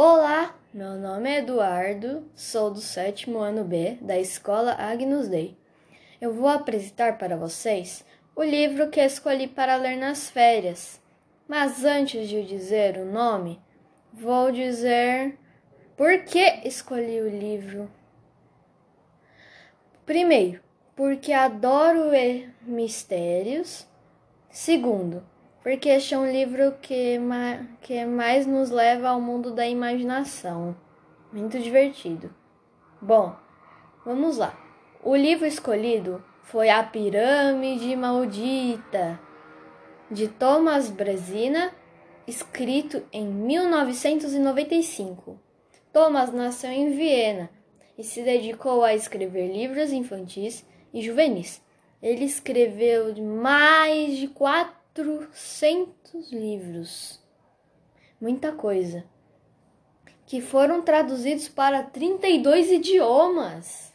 Olá, 0.00 0.54
meu 0.72 0.94
nome 0.94 1.28
é 1.28 1.38
Eduardo, 1.38 2.24
sou 2.32 2.70
do 2.70 2.80
sétimo 2.80 3.40
ano 3.40 3.64
B 3.64 3.98
da 4.00 4.16
escola 4.16 4.76
Agnus 4.78 5.26
Dei. 5.26 5.58
Eu 6.20 6.32
vou 6.32 6.48
apresentar 6.48 7.18
para 7.18 7.36
vocês 7.36 8.04
o 8.36 8.44
livro 8.44 8.90
que 8.90 9.00
escolhi 9.00 9.48
para 9.48 9.74
ler 9.74 9.96
nas 9.96 10.30
férias. 10.30 11.00
Mas 11.48 11.84
antes 11.84 12.28
de 12.28 12.44
dizer 12.44 12.96
o 12.96 13.04
nome, 13.04 13.60
vou 14.12 14.52
dizer 14.52 15.36
por 15.96 16.16
que 16.22 16.60
escolhi 16.64 17.20
o 17.20 17.28
livro. 17.28 17.90
Primeiro, 20.06 20.60
porque 20.94 21.32
adoro 21.32 22.12
mistérios. 22.62 23.84
Segundo, 24.48 25.24
porque 25.62 25.88
este 25.88 26.12
é 26.14 26.18
um 26.18 26.30
livro 26.30 26.74
que, 26.80 27.18
que 27.80 28.04
mais 28.04 28.46
nos 28.46 28.70
leva 28.70 29.08
ao 29.08 29.20
mundo 29.20 29.52
da 29.52 29.66
imaginação. 29.66 30.76
Muito 31.32 31.58
divertido. 31.58 32.32
Bom, 33.00 33.34
vamos 34.04 34.36
lá. 34.38 34.56
O 35.02 35.14
livro 35.14 35.46
escolhido 35.46 36.24
foi 36.42 36.70
A 36.70 36.82
Pirâmide 36.82 37.94
Maldita, 37.94 39.20
de 40.10 40.26
Thomas 40.28 40.90
Brezina, 40.90 41.70
escrito 42.26 43.02
em 43.12 43.26
1995. 43.26 45.38
Thomas 45.92 46.32
nasceu 46.32 46.70
em 46.70 46.90
Viena 46.90 47.50
e 47.96 48.02
se 48.02 48.22
dedicou 48.22 48.82
a 48.84 48.94
escrever 48.94 49.52
livros 49.52 49.92
infantis 49.92 50.66
e 50.94 51.02
juvenis. 51.02 51.62
Ele 52.02 52.24
escreveu 52.24 53.14
mais 53.22 54.16
de 54.16 54.28
400 55.04 56.32
livros, 56.32 57.22
muita 58.20 58.50
coisa, 58.50 59.04
que 60.26 60.40
foram 60.40 60.82
traduzidos 60.82 61.48
para 61.48 61.84
32 61.84 62.72
idiomas. 62.72 63.94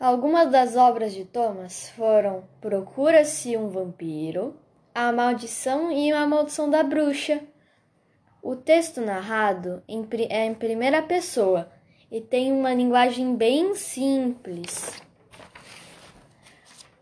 Algumas 0.00 0.50
das 0.50 0.74
obras 0.74 1.14
de 1.14 1.24
Thomas 1.24 1.88
foram 1.90 2.42
Procura-se 2.60 3.56
um 3.56 3.68
Vampiro, 3.68 4.56
A 4.92 5.12
Maldição 5.12 5.92
e 5.92 6.10
a 6.10 6.26
Maldição 6.26 6.68
da 6.68 6.82
Bruxa. 6.82 7.40
O 8.42 8.56
texto 8.56 9.00
narrado 9.00 9.80
é 10.28 10.44
em 10.44 10.54
primeira 10.54 11.02
pessoa 11.02 11.70
e 12.10 12.20
tem 12.20 12.52
uma 12.52 12.74
linguagem 12.74 13.36
bem 13.36 13.76
simples. 13.76 15.05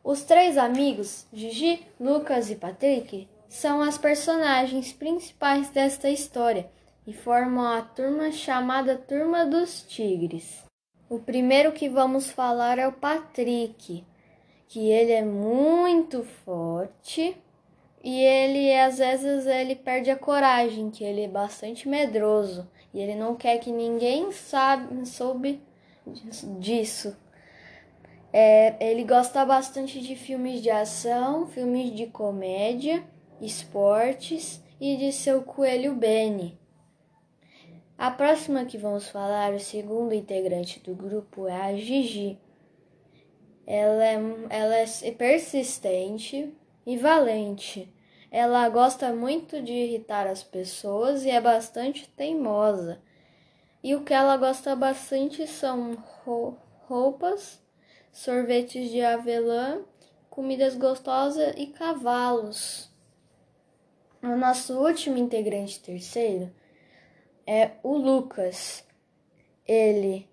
Os 0.05 0.23
três 0.23 0.59
amigos, 0.59 1.27
Gigi, 1.33 1.83
Lucas 1.99 2.51
e 2.51 2.57
Patrick, 2.57 3.27
são 3.49 3.81
as 3.81 3.97
personagens 3.97 4.93
principais 4.93 5.71
desta 5.71 6.11
história 6.11 6.69
e 7.07 7.15
formam 7.15 7.65
a 7.65 7.81
turma 7.81 8.31
chamada 8.31 8.99
Turma 8.99 9.47
dos 9.47 9.81
Tigres. 9.83 10.63
O 11.09 11.19
primeiro 11.19 11.73
que 11.73 11.89
vamos 11.89 12.31
falar 12.31 12.79
é 12.79 12.87
o 12.87 12.93
Patrick, 12.93 14.05
que 14.69 14.91
ele 14.91 15.13
é 15.13 15.25
muito 15.25 16.23
forte 16.45 17.35
e 18.03 18.21
ele 18.21 18.77
às 18.79 18.99
vezes 18.99 19.47
ele 19.47 19.75
perde 19.75 20.11
a 20.11 20.17
coragem, 20.17 20.91
que 20.91 21.03
ele 21.03 21.23
é 21.23 21.29
bastante 21.29 21.89
medroso 21.89 22.71
e 22.93 23.01
ele 23.01 23.15
não 23.15 23.35
quer 23.35 23.57
que 23.57 23.73
ninguém 23.73 24.31
sabe 24.33 25.07
soube 25.07 25.63
disso. 26.61 27.17
É, 28.37 28.75
ele 28.81 29.05
gosta 29.05 29.45
bastante 29.45 30.01
de 30.01 30.17
filmes 30.17 30.61
de 30.61 30.69
ação, 30.69 31.47
filmes 31.47 31.95
de 31.95 32.09
comédia, 32.09 33.05
esportes 33.41 34.61
e 34.81 34.97
de 34.97 35.13
seu 35.13 35.43
coelho 35.45 35.95
Benny. 35.95 36.59
A 37.97 38.11
próxima 38.11 38.65
que 38.65 38.77
vamos 38.77 39.09
falar, 39.09 39.55
o 39.55 39.61
segundo 39.61 40.13
integrante 40.13 40.81
do 40.81 40.97
grupo, 40.97 41.47
é 41.47 41.61
a 41.61 41.77
Gigi. 41.77 42.37
Ela 43.65 44.05
é, 44.05 44.15
ela 44.51 44.75
é 44.79 45.13
persistente 45.13 46.53
e 46.85 46.97
valente. 46.97 47.89
Ela 48.33 48.69
gosta 48.69 49.15
muito 49.15 49.63
de 49.63 49.73
irritar 49.73 50.27
as 50.27 50.43
pessoas 50.43 51.25
e 51.25 51.31
é 51.31 51.41
bastante 51.41 52.09
teimosa. 52.17 53.01
E 53.81 53.95
o 53.95 54.03
que 54.03 54.13
ela 54.13 54.37
gosta 54.37 54.75
bastante 54.75 55.47
são 55.47 55.97
roupas 56.89 57.63
sorvetes 58.15 58.91
de 58.91 59.03
avelã, 59.03 59.83
comidas 60.31 60.77
gostosas 60.77 61.53
e 61.59 61.67
cavalos. 61.67 62.89
O 64.23 64.37
nosso 64.37 64.79
último 64.79 65.19
integrante 65.19 65.81
terceiro 65.81 66.51
é 67.45 67.73
o 67.83 67.97
Lucas. 67.97 68.87
Ele 69.67 70.29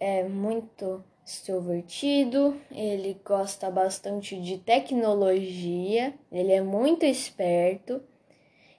é 0.00 0.24
muito 0.24 1.04
extrovertido, 1.26 2.58
ele 2.70 3.20
gosta 3.22 3.70
bastante 3.70 4.40
de 4.40 4.56
tecnologia, 4.56 6.14
ele 6.32 6.52
é 6.52 6.62
muito 6.62 7.04
esperto 7.04 8.02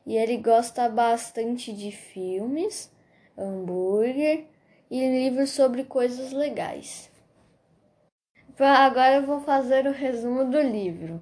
e 0.04 0.16
ele 0.18 0.38
gosta 0.38 0.90
bastante 0.90 1.72
de 1.72 1.92
filmes, 1.92 2.92
hambúrguer 3.38 4.46
e 4.90 5.00
livros 5.00 5.52
sobre 5.52 5.84
coisas 5.84 6.32
legais. 6.32 7.16
Agora 8.60 9.14
eu 9.14 9.24
vou 9.24 9.40
fazer 9.40 9.86
o 9.86 9.92
resumo 9.92 10.44
do 10.46 10.60
livro. 10.60 11.22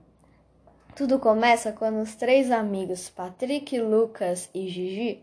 Tudo 0.96 1.20
começa 1.20 1.74
quando 1.74 2.00
os 2.00 2.16
três 2.16 2.50
amigos, 2.50 3.10
Patrick, 3.10 3.78
Lucas 3.78 4.50
e 4.54 4.70
Gigi, 4.70 5.22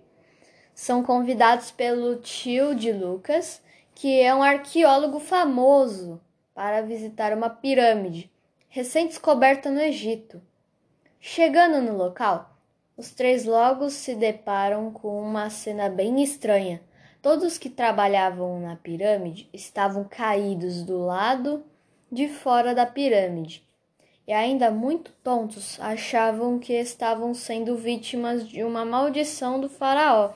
são 0.75 1.03
convidados 1.03 1.71
pelo 1.71 2.17
tio 2.17 2.75
de 2.75 2.93
Lucas, 2.93 3.63
que 3.95 4.21
é 4.21 4.35
um 4.35 4.43
arqueólogo 4.43 5.19
famoso, 5.19 6.21
para 6.55 6.83
visitar 6.83 7.35
uma 7.35 7.49
pirâmide 7.49 8.31
recém-descoberta 8.69 9.71
no 9.71 9.81
Egito. 9.81 10.43
Chegando 11.19 11.81
no 11.81 11.97
local, 11.97 12.55
os 12.95 13.11
três 13.11 13.47
logo 13.47 13.89
se 13.89 14.15
deparam 14.15 14.91
com 14.91 15.19
uma 15.19 15.49
cena 15.49 15.89
bem 15.89 16.23
estranha. 16.23 16.83
Todos 17.23 17.57
que 17.57 17.71
trabalhavam 17.71 18.61
na 18.61 18.77
pirâmide 18.77 19.49
estavam 19.51 20.05
caídos 20.05 20.83
do 20.83 20.99
lado 20.99 21.65
de 22.13 22.29
fora 22.29 22.75
da 22.75 22.85
pirâmide, 22.85 23.67
e 24.29 24.35
ainda 24.35 24.71
muito 24.71 25.11
tontos 25.25 25.81
achavam 25.81 26.59
que 26.59 26.75
estavam 26.75 27.33
sendo 27.33 27.75
vítimas 27.75 28.47
de 28.47 28.63
uma 28.63 28.85
maldição 28.85 29.59
do 29.59 29.67
faraó, 29.67 30.35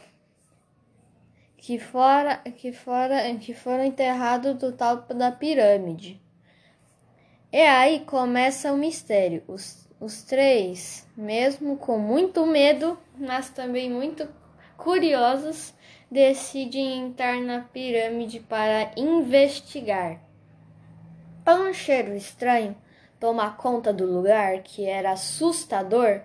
que 1.58 1.78
fora 1.78 2.38
que 2.56 2.72
fora 2.72 3.22
que 3.34 3.52
foram 3.52 3.84
enterrados 3.84 4.54
do 4.54 4.72
topo 4.72 5.12
da 5.12 5.30
pirâmide. 5.30 6.18
E 7.52 7.60
aí 7.60 8.00
começa 8.00 8.72
o 8.72 8.76
mistério. 8.76 9.42
Os, 9.46 9.88
os 10.00 10.22
três, 10.22 11.06
mesmo 11.16 11.76
com 11.76 11.98
muito 11.98 12.46
medo, 12.46 12.98
mas 13.18 13.50
também 13.50 13.90
muito 13.90 14.28
curiosos, 14.76 15.74
decidem 16.10 17.06
entrar 17.06 17.40
na 17.40 17.60
pirâmide 17.60 18.40
para 18.40 18.92
investigar. 18.96 20.25
Para 21.46 21.60
um 21.60 21.72
cheiro 21.72 22.12
estranho 22.12 22.74
tomar 23.20 23.56
conta 23.56 23.92
do 23.92 24.04
lugar, 24.04 24.64
que 24.64 24.84
era 24.84 25.12
assustador, 25.12 26.22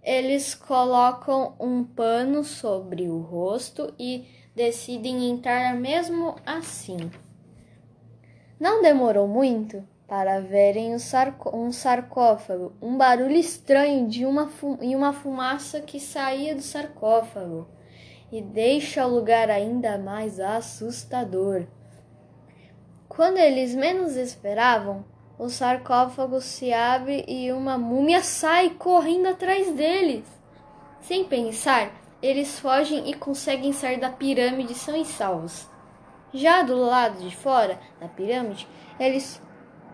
eles 0.00 0.54
colocam 0.54 1.56
um 1.58 1.82
pano 1.82 2.44
sobre 2.44 3.08
o 3.08 3.18
rosto 3.18 3.92
e 3.98 4.24
decidem 4.54 5.28
entrar 5.28 5.74
mesmo 5.74 6.36
assim. 6.46 7.10
Não 8.60 8.80
demorou 8.80 9.26
muito 9.26 9.82
para 10.06 10.38
verem 10.38 10.94
um 10.94 11.72
sarcófago, 11.72 12.72
um 12.80 12.96
barulho 12.96 13.34
estranho 13.34 14.06
de 14.06 14.24
uma 14.24 14.48
e 14.80 14.94
uma 14.94 15.12
fumaça 15.12 15.80
que 15.80 15.98
saía 15.98 16.54
do 16.54 16.62
sarcófago 16.62 17.66
e 18.30 18.40
deixa 18.40 19.04
o 19.04 19.12
lugar 19.12 19.50
ainda 19.50 19.98
mais 19.98 20.38
assustador. 20.38 21.66
Quando 23.14 23.36
eles 23.36 23.74
menos 23.74 24.16
esperavam, 24.16 25.04
o 25.38 25.50
sarcófago 25.50 26.40
se 26.40 26.72
abre 26.72 27.26
e 27.28 27.52
uma 27.52 27.76
múmia 27.76 28.22
sai 28.22 28.70
correndo 28.70 29.26
atrás 29.26 29.70
deles. 29.74 30.24
Sem 31.02 31.22
pensar, 31.22 31.92
eles 32.22 32.58
fogem 32.58 33.10
e 33.10 33.12
conseguem 33.12 33.70
sair 33.70 34.00
da 34.00 34.08
pirâmide 34.08 34.74
são 34.74 34.96
e 34.96 35.04
salvos. 35.04 35.68
Já 36.32 36.62
do 36.62 36.74
lado 36.74 37.18
de 37.18 37.36
fora 37.36 37.78
da 38.00 38.08
pirâmide, 38.08 38.66
eles 38.98 39.38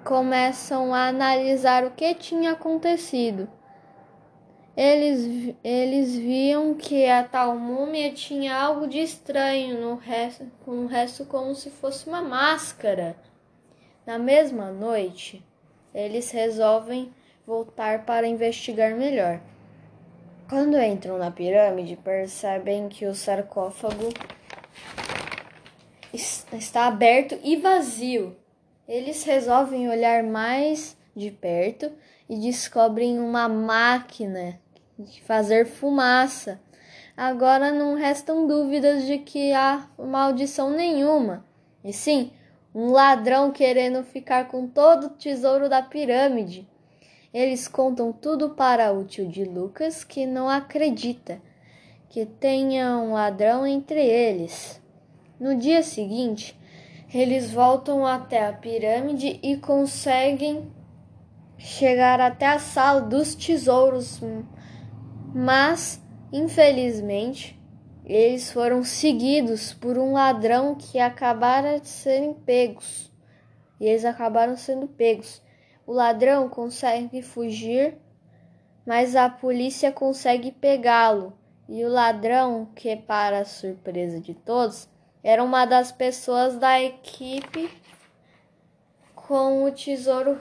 começam 0.05 0.95
a 0.95 1.09
analisar 1.09 1.83
o 1.85 1.91
que 1.91 2.15
tinha 2.15 2.53
acontecido. 2.53 3.49
Eles, 4.81 5.57
eles 5.65 6.15
viam 6.15 6.73
que 6.73 7.05
a 7.05 7.25
tal 7.25 7.57
múmia 7.57 8.13
tinha 8.13 8.55
algo 8.57 8.87
de 8.87 9.01
estranho 9.01 9.81
no 9.81 9.97
resto, 9.97 10.49
no 10.65 10.87
resto 10.87 11.25
como 11.25 11.53
se 11.53 11.69
fosse 11.69 12.09
uma 12.09 12.23
máscara. 12.23 13.17
Na 14.07 14.21
mesma 14.21 14.71
noite, 14.71 15.45
eles 15.93 16.31
resolvem 16.31 17.13
voltar 17.45 18.05
para 18.05 18.29
investigar 18.29 18.95
melhor. 18.95 19.41
Quando 20.49 20.81
entram 20.81 21.19
na 21.19 21.33
pirâmide, 21.33 21.97
percebem 21.97 22.89
que 22.89 23.05
o 23.05 23.17
sarcófago 23.17 24.15
está 26.15 26.87
aberto 26.87 27.37
e 27.43 27.57
vazio. 27.57 28.37
Eles 28.87 29.25
resolvem 29.25 29.89
olhar 29.89 30.23
mais 30.23 30.97
de 31.17 31.33
perto 31.33 31.91
e 32.29 32.39
descobrem 32.39 33.19
uma 33.19 33.49
máquina 33.49 34.61
de 34.99 35.23
fazer 35.23 35.67
fumaça. 35.67 36.61
Agora 37.17 37.73
não 37.73 37.95
restam 37.95 38.47
dúvidas 38.47 39.05
de 39.07 39.19
que 39.19 39.53
há 39.53 39.89
maldição 39.99 40.71
nenhuma, 40.71 41.45
e 41.85 41.93
sim 41.93 42.33
um 42.75 42.91
ladrão 42.91 43.51
querendo 43.51 44.03
ficar 44.03 44.49
com 44.49 44.67
todo 44.67 45.07
o 45.07 45.11
tesouro 45.11 45.69
da 45.69 45.83
pirâmide. 45.83 46.69
Eles 47.33 47.69
contam 47.69 48.13
tudo 48.13 48.51
para 48.51 48.93
o 48.93 49.05
tio 49.05 49.29
de 49.29 49.45
Lucas, 49.45 50.05
que 50.05 50.27
não 50.27 50.49
acredita 50.49 51.41
que 52.09 52.25
tenha 52.25 52.97
um 52.99 53.13
ladrão 53.13 53.67
entre 53.67 54.01
eles. 54.01 54.81
No 55.39 55.55
dia 55.57 55.83
seguinte, 55.83 56.59
eles 57.13 57.51
voltam 57.51 58.07
até 58.07 58.47
a 58.47 58.53
pirâmide 58.53 59.39
e 59.43 59.57
conseguem 59.57 60.71
chegar 61.57 62.21
até 62.21 62.47
a 62.47 62.59
sala 62.59 63.01
dos 63.01 63.35
tesouros, 63.35 64.21
mas 65.35 66.03
infelizmente 66.33 67.59
eles 68.05 68.51
foram 68.51 68.83
seguidos 68.83 69.75
por 69.75 69.99
um 69.99 70.13
ladrão 70.13 70.75
que 70.75 70.99
acabara 70.99 71.79
de 71.79 71.89
serem 71.89 72.33
pegos. 72.33 73.13
E 73.79 73.87
eles 73.87 74.05
acabaram 74.05 74.57
sendo 74.57 74.89
pegos. 74.89 75.43
O 75.87 75.93
ladrão 75.93 76.49
consegue 76.49 77.21
fugir, 77.21 77.99
mas 78.87 79.15
a 79.15 79.29
polícia 79.29 79.93
consegue 79.93 80.51
pegá-lo. 80.51 81.35
E 81.69 81.85
o 81.85 81.89
ladrão, 81.89 82.67
que 82.75 82.97
para 82.97 83.45
surpresa 83.45 84.19
de 84.19 84.33
todos, 84.33 84.89
era 85.23 85.45
uma 85.45 85.67
das 85.67 85.93
pessoas 85.93 86.57
da 86.57 86.81
equipe 86.81 87.71
com 89.15 89.65
o 89.65 89.71
tesouro 89.71 90.41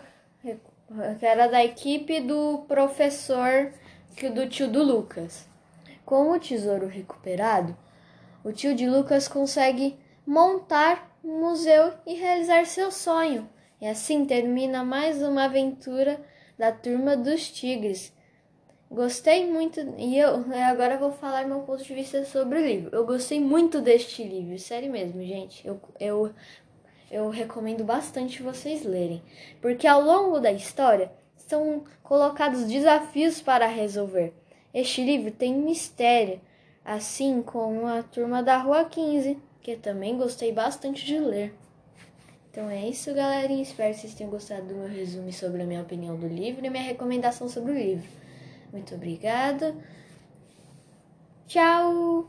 que 1.20 1.26
era 1.26 1.48
da 1.48 1.64
equipe 1.64 2.22
do 2.22 2.60
professor 2.68 3.74
que 4.16 4.30
do 4.30 4.48
tio 4.48 4.68
do 4.68 4.84
Lucas. 4.84 5.48
Com 6.06 6.32
o 6.32 6.40
tesouro 6.40 6.88
recuperado, 6.88 7.76
o 8.44 8.52
tio 8.52 8.74
de 8.74 8.88
Lucas 8.88 9.28
consegue 9.28 9.98
montar 10.26 11.18
um 11.24 11.40
museu 11.40 11.94
e 12.06 12.14
realizar 12.14 12.66
seu 12.66 12.92
sonho. 12.92 13.50
E 13.82 13.86
assim 13.86 14.26
termina 14.26 14.84
mais 14.84 15.22
uma 15.22 15.46
aventura 15.46 16.20
da 16.58 16.72
turma 16.72 17.16
dos 17.16 17.52
tigres. 17.52 18.14
Gostei 18.90 19.46
muito 19.46 19.82
e 19.98 20.18
eu 20.18 20.46
agora 20.66 20.98
vou 20.98 21.12
falar 21.12 21.46
meu 21.46 21.60
ponto 21.60 21.84
de 21.84 21.94
vista 21.94 22.24
sobre 22.24 22.58
o 22.58 22.66
livro. 22.66 22.96
Eu 22.96 23.06
gostei 23.06 23.40
muito 23.40 23.82
deste 23.82 24.24
livro, 24.24 24.58
sério 24.58 24.90
mesmo, 24.90 25.22
gente. 25.24 25.68
Eu, 25.68 25.80
eu, 26.00 26.34
eu 27.12 27.30
recomendo 27.30 27.84
bastante 27.84 28.42
vocês 28.42 28.86
lerem, 28.86 29.22
porque 29.62 29.86
ao 29.86 30.02
longo 30.02 30.40
da 30.40 30.54
história 30.54 31.12
são 31.48 31.84
colocados 32.04 32.66
desafios 32.66 33.42
para 33.42 33.68
resolver. 33.68 34.34
Este 34.74 35.04
livro 35.04 35.32
tem 35.32 35.54
mistério, 35.54 36.40
assim 36.84 37.42
como 37.42 37.88
a 37.88 38.04
turma 38.04 38.44
da 38.44 38.58
Rua 38.58 38.86
15, 38.86 39.38
que 39.62 39.76
também 39.76 40.18
gostei 40.18 40.52
bastante 40.52 41.06
de 41.06 41.18
ler. 41.20 41.54
Então 42.52 42.70
é 42.70 42.88
isso, 42.88 43.14
galerinha. 43.14 43.62
Espero 43.62 43.94
que 43.94 44.02
vocês 44.02 44.14
tenham 44.14 44.32
gostado 44.32 44.68
do 44.68 44.76
meu 44.76 44.88
resumo 44.88 45.32
sobre 45.32 45.62
a 45.62 45.66
minha 45.66 45.82
opinião 45.82 46.16
do 46.16 46.28
livro 46.28 46.66
e 46.66 46.70
minha 46.70 46.84
recomendação 46.84 47.48
sobre 47.48 47.72
o 47.72 47.78
livro. 47.78 48.08
Muito 48.72 48.96
obrigada. 48.96 49.76
Tchau! 51.48 52.26